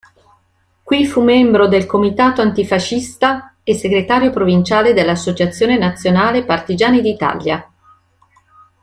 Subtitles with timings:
[0.83, 7.71] Qui fu membro del Comitato Antifascista e Segretario provinciale dell'Associazione Nazionale Partigiani d'Italia.